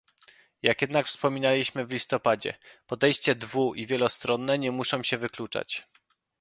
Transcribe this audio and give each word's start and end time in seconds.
Jak 0.61 0.81
jednak 0.81 1.05
wspominaliśmy 1.07 1.85
w 1.85 1.91
listopadzie, 1.91 2.53
podejście 2.87 3.35
dwu- 3.35 3.73
i 3.75 3.87
wielostronne 3.87 4.59
nie 4.59 4.71
muszą 4.71 5.03
się 5.03 5.17
wykluczać 5.17 5.87